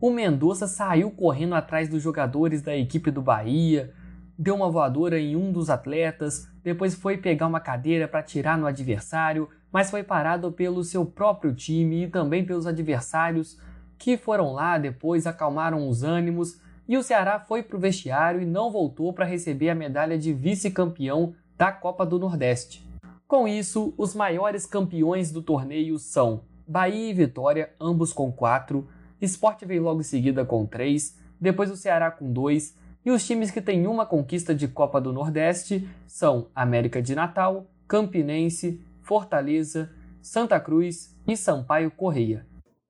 O 0.00 0.10
Mendonça 0.10 0.66
saiu 0.66 1.10
correndo 1.10 1.54
atrás 1.54 1.88
dos 1.88 2.02
jogadores 2.02 2.62
da 2.62 2.76
equipe 2.76 3.10
do 3.10 3.22
Bahia, 3.22 3.92
deu 4.38 4.54
uma 4.54 4.70
voadora 4.70 5.18
em 5.18 5.36
um 5.36 5.52
dos 5.52 5.70
atletas, 5.70 6.48
depois 6.62 6.94
foi 6.94 7.16
pegar 7.16 7.46
uma 7.46 7.60
cadeira 7.60 8.06
para 8.06 8.22
tirar 8.22 8.58
no 8.58 8.66
adversário, 8.66 9.48
mas 9.72 9.90
foi 9.90 10.02
parado 10.02 10.52
pelo 10.52 10.84
seu 10.84 11.04
próprio 11.04 11.54
time 11.54 12.04
e 12.04 12.08
também 12.08 12.44
pelos 12.44 12.66
adversários 12.66 13.58
que 13.98 14.16
foram 14.16 14.52
lá 14.52 14.78
depois, 14.78 15.26
acalmaram 15.26 15.88
os 15.88 16.02
ânimos 16.02 16.58
e 16.86 16.96
o 16.96 17.02
Ceará 17.02 17.40
foi 17.40 17.62
para 17.62 17.76
o 17.76 17.80
vestiário 17.80 18.42
e 18.42 18.46
não 18.46 18.70
voltou 18.70 19.12
para 19.12 19.24
receber 19.24 19.70
a 19.70 19.74
medalha 19.74 20.18
de 20.18 20.32
vice-campeão 20.32 21.34
da 21.56 21.72
Copa 21.72 22.04
do 22.04 22.18
Nordeste. 22.18 22.86
Com 23.26 23.48
isso, 23.48 23.94
os 23.96 24.14
maiores 24.14 24.66
campeões 24.66 25.32
do 25.32 25.42
torneio 25.42 25.98
são 25.98 26.42
Bahia 26.66 27.10
e 27.10 27.14
Vitória, 27.14 27.72
ambos 27.80 28.12
com 28.12 28.30
4, 28.30 28.86
Sport 29.20 29.64
veio 29.64 29.82
logo 29.82 30.00
em 30.00 30.04
seguida 30.04 30.44
com 30.44 30.66
3, 30.66 31.18
depois 31.40 31.70
o 31.70 31.76
Ceará 31.76 32.10
com 32.10 32.30
2, 32.32 32.76
e 33.04 33.10
os 33.10 33.26
times 33.26 33.50
que 33.50 33.60
têm 33.60 33.86
uma 33.86 34.06
conquista 34.06 34.54
de 34.54 34.66
Copa 34.66 35.00
do 35.00 35.12
Nordeste 35.12 35.88
são 36.06 36.48
América 36.54 37.02
de 37.02 37.14
Natal, 37.14 37.66
Campinense, 37.86 38.80
Fortaleza, 39.02 39.90
Santa 40.22 40.58
Cruz 40.58 41.14
e 41.26 41.36
Sampaio 41.36 41.90
Correia. 41.90 42.46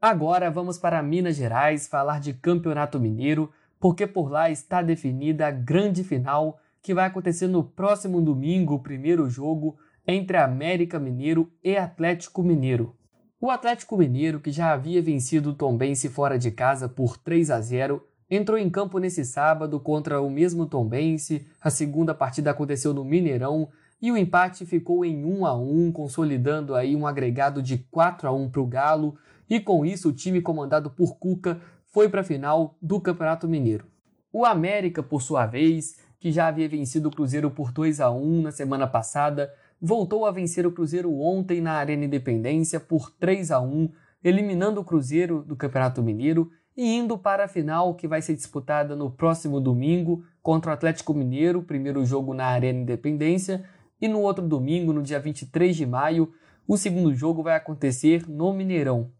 Agora 0.07 0.51
vamos 0.51 0.77
para 0.77 1.03
Minas 1.03 1.35
Gerais 1.35 1.89
falar 1.89 2.21
de 2.21 2.35
Campeonato 2.35 3.01
Mineiro, 3.01 3.51
porque 3.81 4.07
por 4.07 4.31
lá 4.31 4.51
está 4.51 4.83
definida 4.83 5.47
a 5.47 5.51
grande 5.51 6.05
final 6.05 6.59
que 6.83 6.93
vai 6.93 7.07
acontecer 7.07 7.47
no 7.47 7.65
próximo 7.65 8.21
domingo, 8.21 8.75
o 8.75 8.83
primeiro 8.83 9.31
jogo 9.31 9.79
entre 10.07 10.37
América 10.37 10.99
Mineiro 10.99 11.51
e 11.65 11.75
Atlético 11.75 12.43
Mineiro. 12.43 12.95
O 13.41 13.51
Atlético 13.51 13.97
Mineiro, 13.97 14.41
que 14.41 14.53
já 14.53 14.75
havia 14.75 15.01
vencido 15.01 15.53
o 15.53 15.55
Tombense 15.55 16.11
fora 16.11 16.39
de 16.39 16.51
casa 16.51 16.87
por 16.87 17.17
3 17.17 17.51
a 17.51 17.59
0, 17.63 18.07
entrou 18.29 18.59
em 18.59 18.69
campo 18.69 18.99
nesse 18.99 19.25
sábado 19.25 19.81
contra 19.81 20.21
o 20.21 20.29
mesmo 20.29 20.67
Tombense. 20.67 21.47
A 21.63 21.71
segunda 21.71 22.15
partida 22.15 22.51
aconteceu 22.51 22.93
no 22.93 23.07
Mineirão 23.07 23.71
e 24.05 24.13
o 24.13 24.19
empate 24.19 24.67
ficou 24.67 25.03
em 25.03 25.25
1 25.25 25.47
a 25.47 25.57
1, 25.57 25.91
consolidando 25.91 26.75
aí 26.75 26.95
um 26.95 27.07
agregado 27.07 27.63
de 27.63 27.79
4 27.91 28.29
a 28.29 28.33
1 28.33 28.51
para 28.51 28.61
o 28.61 28.67
Galo 28.67 29.17
e 29.49 29.59
com 29.59 29.83
isso 29.83 30.11
o 30.11 30.13
time 30.13 30.43
comandado 30.43 30.91
por 30.91 31.17
Cuca 31.17 31.59
foi 31.87 32.07
para 32.11 32.21
a 32.21 32.25
final 32.25 32.77
do 32.83 33.01
Campeonato 33.01 33.49
Mineiro. 33.49 33.87
O 34.31 34.45
América, 34.45 35.03
por 35.03 35.23
sua 35.23 35.47
vez, 35.47 35.97
que 36.21 36.31
já 36.31 36.49
havia 36.49 36.69
vencido 36.69 37.09
o 37.09 37.11
Cruzeiro 37.11 37.51
por 37.51 37.73
2 37.73 37.99
a 37.99 38.11
1 38.11 38.43
na 38.43 38.51
semana 38.51 38.87
passada, 38.87 39.51
voltou 39.81 40.27
a 40.27 40.31
vencer 40.31 40.67
o 40.67 40.73
Cruzeiro 40.73 41.19
ontem 41.19 41.63
na 41.63 41.73
Arena 41.73 42.05
Independência 42.05 42.79
por 42.79 43.11
3 43.11 43.53
a 43.53 43.61
1, 43.63 43.89
eliminando 44.23 44.83
o 44.83 44.85
Cruzeiro 44.85 45.43
do 45.43 45.57
Campeonato 45.57 46.03
Mineiro 46.03 46.51
e 46.77 46.95
indo 46.95 47.17
para 47.17 47.47
a 47.47 47.49
final 47.49 47.95
que 47.95 48.07
vai 48.07 48.21
ser 48.21 48.35
disputada 48.35 48.95
no 48.95 49.11
próximo 49.11 49.63
domingo 49.63 50.23
contra 50.43 50.73
o 50.73 50.75
Atlético 50.75 51.15
Mineiro, 51.15 51.63
primeiro 51.63 52.05
jogo 52.05 52.35
na 52.35 52.49
Arena 52.49 52.81
Independência, 52.81 53.65
e 54.05 54.09
no 54.09 54.21
outro 54.21 54.47
domingo, 54.47 54.93
no 54.93 55.03
dia 55.03 55.19
23 55.19 55.75
de 55.75 55.87
maio, 55.87 56.31
o 56.69 56.77
segundo 56.77 57.15
jogo 57.15 57.43
vai 57.43 57.57
acontecer 57.57 58.29
no 58.29 58.53
Mineirão. 58.53 59.11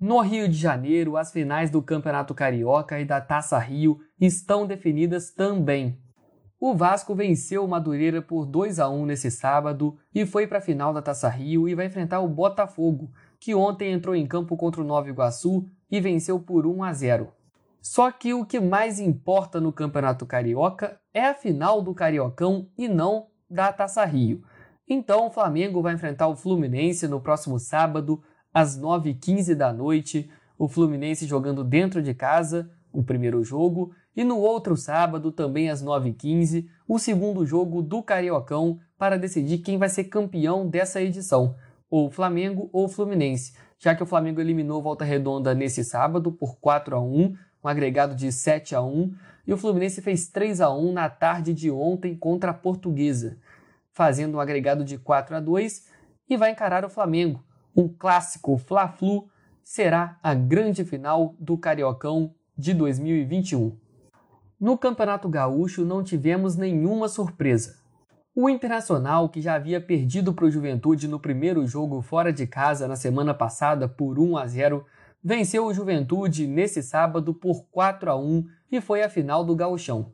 No 0.00 0.18
Rio 0.18 0.48
de 0.48 0.56
Janeiro, 0.56 1.16
as 1.16 1.30
finais 1.30 1.70
do 1.70 1.80
Campeonato 1.80 2.34
Carioca 2.34 2.98
e 2.98 3.04
da 3.04 3.20
Taça 3.20 3.56
Rio 3.56 4.00
estão 4.20 4.66
definidas 4.66 5.30
também. 5.30 5.96
O 6.58 6.74
Vasco 6.74 7.14
venceu 7.14 7.64
o 7.64 7.68
Madureira 7.68 8.20
por 8.20 8.44
2 8.44 8.80
a 8.80 8.88
1 8.88 9.06
nesse 9.06 9.30
sábado 9.30 9.96
e 10.12 10.26
foi 10.26 10.48
para 10.48 10.58
a 10.58 10.60
final 10.60 10.92
da 10.92 11.00
Taça 11.00 11.28
Rio 11.28 11.68
e 11.68 11.76
vai 11.76 11.86
enfrentar 11.86 12.18
o 12.18 12.28
Botafogo, 12.28 13.12
que 13.38 13.54
ontem 13.54 13.92
entrou 13.92 14.12
em 14.12 14.26
campo 14.26 14.56
contra 14.56 14.80
o 14.80 14.84
Nova 14.84 15.08
Iguaçu 15.08 15.68
e 15.88 16.00
venceu 16.00 16.40
por 16.40 16.66
1 16.66 16.82
a 16.82 16.92
0. 16.92 17.28
Só 17.80 18.10
que 18.10 18.34
o 18.34 18.44
que 18.44 18.58
mais 18.58 18.98
importa 18.98 19.60
no 19.60 19.72
Campeonato 19.72 20.26
Carioca 20.26 21.00
é 21.14 21.26
a 21.26 21.34
final 21.34 21.80
do 21.80 21.94
Cariocão 21.94 22.68
e 22.76 22.88
não 22.88 23.30
da 23.52 23.72
Taça 23.72 24.04
Rio. 24.04 24.42
Então 24.88 25.26
o 25.26 25.30
Flamengo 25.30 25.80
vai 25.82 25.94
enfrentar 25.94 26.28
o 26.28 26.36
Fluminense 26.36 27.06
no 27.06 27.20
próximo 27.20 27.58
sábado, 27.58 28.22
às 28.52 28.78
9h15 28.78 29.54
da 29.54 29.72
noite. 29.72 30.30
O 30.58 30.68
Fluminense 30.68 31.26
jogando 31.26 31.62
dentro 31.62 32.02
de 32.02 32.14
casa, 32.14 32.70
o 32.92 33.02
primeiro 33.02 33.42
jogo, 33.44 33.92
e 34.14 34.24
no 34.24 34.38
outro 34.38 34.76
sábado, 34.76 35.32
também 35.32 35.70
às 35.70 35.82
9h15, 35.82 36.66
o 36.86 36.98
segundo 36.98 37.46
jogo 37.46 37.82
do 37.82 38.02
Cariocão 38.02 38.78
para 38.98 39.16
decidir 39.16 39.58
quem 39.58 39.78
vai 39.78 39.88
ser 39.88 40.04
campeão 40.04 40.68
dessa 40.68 41.00
edição, 41.00 41.56
ou 41.90 42.10
Flamengo 42.10 42.68
ou 42.72 42.88
Fluminense 42.88 43.52
já 43.82 43.96
que 43.96 44.02
o 44.02 44.06
Flamengo 44.06 44.40
eliminou 44.40 44.80
Volta 44.80 45.04
Redonda 45.04 45.52
nesse 45.56 45.82
sábado 45.82 46.30
por 46.30 46.56
4 46.60 46.94
a 46.94 47.00
1, 47.00 47.34
um 47.64 47.68
agregado 47.68 48.14
de 48.14 48.30
7 48.30 48.76
a 48.76 48.80
1, 48.80 49.12
e 49.46 49.52
o 49.52 49.56
Fluminense 49.56 50.00
fez 50.00 50.28
3 50.28 50.60
a 50.60 50.70
1 50.70 50.92
na 50.92 51.08
tarde 51.08 51.52
de 51.52 51.70
ontem 51.70 52.16
contra 52.16 52.50
a 52.50 52.54
Portuguesa, 52.54 53.38
fazendo 53.92 54.36
um 54.36 54.40
agregado 54.40 54.84
de 54.84 54.98
4 54.98 55.36
a 55.36 55.40
2 55.40 55.86
e 56.28 56.36
vai 56.36 56.50
encarar 56.50 56.84
o 56.84 56.90
Flamengo. 56.90 57.44
Um 57.76 57.88
clássico 57.88 58.56
Fla-Flu 58.56 59.28
será 59.62 60.18
a 60.22 60.34
grande 60.34 60.84
final 60.84 61.34
do 61.38 61.56
Cariocão 61.56 62.34
de 62.56 62.74
2021. 62.74 63.76
No 64.60 64.78
Campeonato 64.78 65.28
Gaúcho 65.28 65.84
não 65.84 66.02
tivemos 66.02 66.56
nenhuma 66.56 67.08
surpresa. 67.08 67.82
O 68.34 68.48
Internacional, 68.48 69.28
que 69.28 69.42
já 69.42 69.54
havia 69.54 69.80
perdido 69.80 70.32
para 70.32 70.46
o 70.46 70.50
Juventude 70.50 71.06
no 71.06 71.20
primeiro 71.20 71.66
jogo 71.66 72.00
fora 72.00 72.32
de 72.32 72.46
casa 72.46 72.88
na 72.88 72.96
semana 72.96 73.34
passada 73.34 73.88
por 73.88 74.18
1 74.18 74.36
a 74.38 74.46
0, 74.46 74.86
venceu 75.22 75.66
o 75.66 75.74
Juventude 75.74 76.46
nesse 76.46 76.82
sábado 76.82 77.34
por 77.34 77.66
4 77.70 78.10
a 78.10 78.16
1 78.16 78.46
e 78.72 78.80
foi 78.80 79.02
a 79.02 79.08
final 79.08 79.44
do 79.44 79.54
Gauchão. 79.54 80.10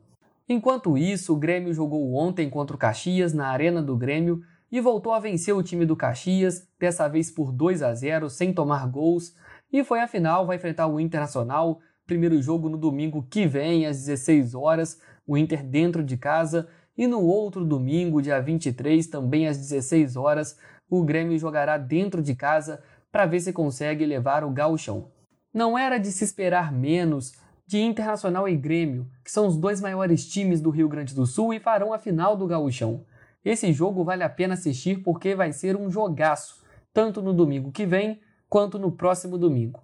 Enquanto 0.47 0.97
isso, 0.97 1.33
o 1.33 1.37
Grêmio 1.37 1.73
jogou 1.73 2.13
ontem 2.13 2.49
contra 2.49 2.75
o 2.75 2.79
Caxias 2.79 3.33
na 3.33 3.47
Arena 3.47 3.81
do 3.81 3.95
Grêmio 3.95 4.41
e 4.69 4.81
voltou 4.81 5.13
a 5.13 5.19
vencer 5.19 5.55
o 5.55 5.63
time 5.63 5.85
do 5.85 5.95
Caxias, 5.95 6.67
dessa 6.77 7.07
vez 7.07 7.31
por 7.31 7.53
2 7.53 7.81
a 7.81 7.93
0, 7.93 8.29
sem 8.29 8.53
tomar 8.53 8.85
gols, 8.87 9.33
e 9.71 9.83
foi 9.83 10.01
a 10.01 10.07
final, 10.07 10.45
vai 10.45 10.57
enfrentar 10.57 10.87
o 10.87 10.99
Internacional, 10.99 11.79
primeiro 12.05 12.41
jogo 12.41 12.67
no 12.67 12.77
domingo 12.77 13.25
que 13.29 13.47
vem 13.47 13.85
às 13.85 13.97
16 13.97 14.53
horas, 14.53 14.99
o 15.25 15.37
Inter 15.37 15.63
dentro 15.63 16.03
de 16.03 16.17
casa 16.17 16.67
e 16.97 17.07
no 17.07 17.21
outro 17.21 17.63
domingo, 17.63 18.21
dia 18.21 18.41
23, 18.41 19.07
também 19.07 19.47
às 19.47 19.57
16 19.57 20.17
horas, 20.17 20.57
o 20.89 21.03
Grêmio 21.03 21.37
jogará 21.37 21.77
dentro 21.77 22.21
de 22.21 22.35
casa 22.35 22.83
para 23.11 23.25
ver 23.25 23.39
se 23.39 23.53
consegue 23.53 24.05
levar 24.05 24.43
o 24.43 24.51
gauchão. 24.51 25.11
Não 25.53 25.77
era 25.77 25.97
de 25.97 26.11
se 26.11 26.23
esperar 26.23 26.71
menos 26.71 27.31
de 27.69 27.79
Internacional 27.79 28.49
e 28.49 28.57
Grêmio, 28.57 29.07
que 29.23 29.29
são 29.29 29.45
os 29.45 29.55
dois 29.55 29.79
maiores 29.79 30.27
times 30.27 30.59
do 30.59 30.71
Rio 30.71 30.89
Grande 30.89 31.13
do 31.13 31.27
Sul 31.27 31.53
e 31.53 31.59
farão 31.59 31.93
a 31.93 31.99
final 31.99 32.35
do 32.35 32.47
gauchão. 32.47 33.05
Esse 33.45 33.71
jogo 33.71 34.03
vale 34.03 34.23
a 34.23 34.29
pena 34.29 34.55
assistir 34.55 35.03
porque 35.03 35.35
vai 35.35 35.53
ser 35.53 35.77
um 35.77 35.91
jogaço, 35.91 36.63
tanto 36.91 37.21
no 37.21 37.31
domingo 37.31 37.71
que 37.71 37.85
vem 37.85 38.21
quanto 38.49 38.79
no 38.79 38.91
próximo 38.91 39.37
domingo. 39.37 39.83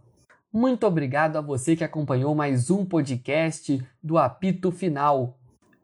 Muito 0.51 0.87
obrigado 0.87 1.37
a 1.37 1.41
você 1.41 1.75
que 1.75 1.83
acompanhou 1.83 2.33
mais 2.33 2.71
um 2.71 2.83
podcast 2.83 3.79
do 4.01 4.17
Apito 4.17 4.71
Final. 4.71 5.37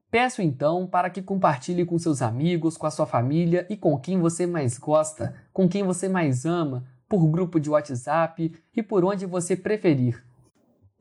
Peço 0.10 0.42
então 0.42 0.88
para 0.88 1.08
que 1.08 1.22
compartilhe 1.22 1.86
com 1.86 2.00
seus 2.00 2.24
amigos, 2.24 2.78
com 2.78 2.88
a 2.88 2.92
sua 2.92 3.06
família 3.06 3.68
e 3.70 3.78
com 3.78 3.96
quem 4.00 4.20
você 4.20 4.48
mais 4.48 4.80
gosta, 4.80 5.36
com 5.54 5.70
quem 5.70 5.84
você 5.84 6.10
mais 6.10 6.48
ama, 6.48 6.84
por 7.08 7.28
grupo 7.28 7.60
de 7.60 7.70
WhatsApp 7.70 8.56
e 8.76 8.82
por 8.82 9.06
onde 9.06 9.28
você 9.28 9.56
preferir. 9.56 10.31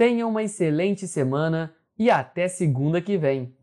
Tenha 0.01 0.27
uma 0.27 0.43
excelente 0.43 1.07
semana 1.07 1.75
e 1.99 2.11
até 2.11 2.49
segunda 2.49 3.03
que 3.03 3.19
vem! 3.19 3.55